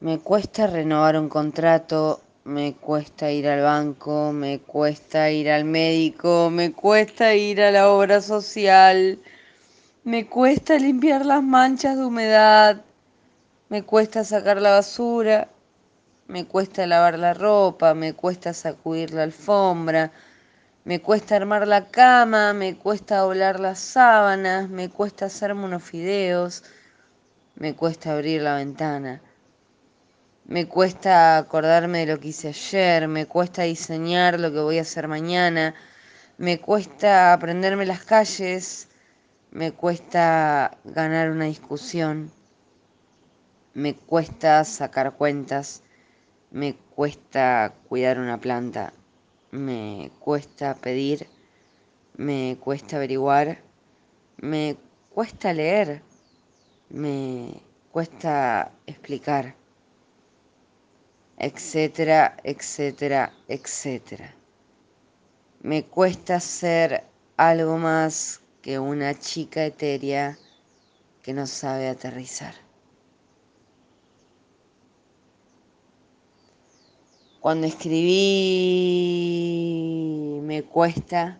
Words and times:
Me 0.00 0.20
cuesta 0.20 0.68
renovar 0.68 1.18
un 1.18 1.28
contrato, 1.28 2.20
me 2.44 2.76
cuesta 2.76 3.32
ir 3.32 3.48
al 3.48 3.62
banco, 3.62 4.30
me 4.32 4.60
cuesta 4.60 5.28
ir 5.28 5.50
al 5.50 5.64
médico, 5.64 6.50
me 6.50 6.72
cuesta 6.72 7.34
ir 7.34 7.60
a 7.60 7.72
la 7.72 7.90
obra 7.90 8.20
social, 8.20 9.18
me 10.04 10.28
cuesta 10.28 10.78
limpiar 10.78 11.26
las 11.26 11.42
manchas 11.42 11.96
de 11.96 12.04
humedad, 12.04 12.80
me 13.70 13.82
cuesta 13.82 14.22
sacar 14.22 14.62
la 14.62 14.70
basura, 14.70 15.48
me 16.28 16.46
cuesta 16.46 16.86
lavar 16.86 17.18
la 17.18 17.34
ropa, 17.34 17.92
me 17.94 18.12
cuesta 18.12 18.54
sacudir 18.54 19.12
la 19.12 19.24
alfombra, 19.24 20.12
me 20.84 21.00
cuesta 21.00 21.34
armar 21.34 21.66
la 21.66 21.88
cama, 21.88 22.52
me 22.52 22.76
cuesta 22.76 23.18
doblar 23.18 23.58
las 23.58 23.80
sábanas, 23.80 24.68
me 24.68 24.90
cuesta 24.90 25.26
hacerme 25.26 25.64
unos 25.64 25.82
fideos, 25.82 26.62
me 27.56 27.74
cuesta 27.74 28.12
abrir 28.12 28.42
la 28.42 28.54
ventana. 28.54 29.22
Me 30.48 30.66
cuesta 30.66 31.36
acordarme 31.36 31.98
de 31.98 32.06
lo 32.06 32.20
que 32.20 32.28
hice 32.28 32.48
ayer, 32.48 33.06
me 33.06 33.26
cuesta 33.26 33.64
diseñar 33.64 34.40
lo 34.40 34.50
que 34.50 34.60
voy 34.60 34.78
a 34.78 34.80
hacer 34.80 35.06
mañana, 35.06 35.74
me 36.38 36.58
cuesta 36.58 37.34
aprenderme 37.34 37.84
las 37.84 38.02
calles, 38.02 38.88
me 39.50 39.72
cuesta 39.72 40.78
ganar 40.84 41.30
una 41.32 41.44
discusión, 41.44 42.32
me 43.74 43.94
cuesta 43.94 44.64
sacar 44.64 45.12
cuentas, 45.16 45.82
me 46.50 46.74
cuesta 46.94 47.74
cuidar 47.86 48.18
una 48.18 48.40
planta, 48.40 48.94
me 49.50 50.10
cuesta 50.18 50.74
pedir, 50.76 51.26
me 52.16 52.56
cuesta 52.58 52.96
averiguar, 52.96 53.58
me 54.38 54.78
cuesta 55.10 55.52
leer, 55.52 56.00
me 56.88 57.60
cuesta 57.92 58.72
explicar 58.86 59.54
etcétera, 61.38 62.36
etcétera, 62.42 63.32
etcétera. 63.46 64.34
Me 65.60 65.84
cuesta 65.84 66.40
ser 66.40 67.04
algo 67.36 67.78
más 67.78 68.40
que 68.60 68.78
una 68.78 69.14
chica 69.18 69.64
etérea 69.64 70.36
que 71.22 71.32
no 71.32 71.46
sabe 71.46 71.88
aterrizar. 71.88 72.54
Cuando 77.40 77.66
escribí 77.68 78.08
me 80.42 80.64
cuesta, 80.64 81.38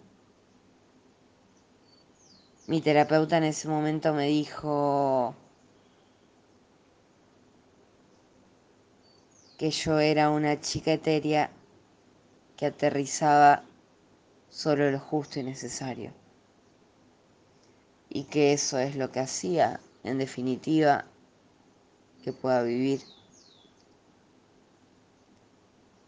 mi 2.68 2.80
terapeuta 2.80 3.38
en 3.38 3.44
ese 3.44 3.66
momento 3.66 4.14
me 4.14 4.26
dijo, 4.26 5.34
que 9.58 9.72
yo 9.72 9.98
era 9.98 10.30
una 10.30 10.60
chica 10.60 10.92
etérea 10.92 11.50
que 12.56 12.66
aterrizaba 12.66 13.64
solo 14.48 14.88
lo 14.92 15.00
justo 15.00 15.40
y 15.40 15.42
necesario. 15.42 16.12
Y 18.08 18.24
que 18.24 18.52
eso 18.52 18.78
es 18.78 18.94
lo 18.94 19.10
que 19.10 19.18
hacía, 19.18 19.80
en 20.04 20.18
definitiva, 20.18 21.06
que 22.22 22.32
pueda 22.32 22.62
vivir. 22.62 23.02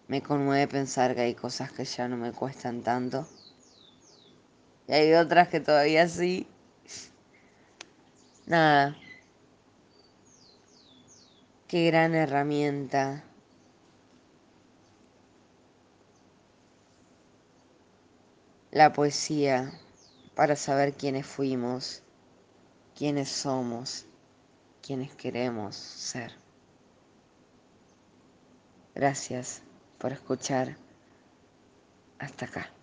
Me 0.07 0.23
conmueve 0.23 0.69
pensar 0.69 1.17
que 1.17 1.23
hay 1.23 1.35
cosas 1.35 1.73
que 1.73 1.85
ya 1.85 2.07
no 2.07 2.17
me 2.17 2.33
cuestan 2.33 2.83
tanto. 2.83 3.27
Y 4.87 4.93
hay 4.93 5.13
otras 5.15 5.49
que 5.49 5.59
todavía 5.59 6.09
sí. 6.09 6.47
Nada. 8.47 8.97
Qué 11.67 11.87
gran 11.87 12.15
herramienta 12.15 13.25
la 18.71 18.93
poesía 18.93 19.73
para 20.35 20.55
saber 20.55 20.95
quiénes 20.95 21.27
fuimos, 21.27 22.03
quiénes 22.97 23.29
somos, 23.29 24.07
quiénes 24.81 25.15
queremos 25.15 25.75
ser. 25.75 26.33
Gracias 28.95 29.63
por 29.99 30.13
escuchar 30.13 30.77
hasta 32.19 32.47
acá. 32.47 32.80